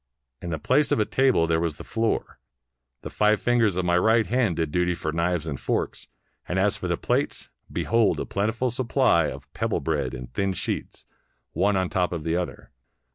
[0.41, 2.39] In the place of a table there was the floor;
[3.03, 6.07] the five fin gers of my right hand did duty for knives and forks;
[6.47, 11.05] and as for the plates, behold a plentiful supply of "pebble bread" in thin sheets,
[11.51, 12.71] one on top of the other.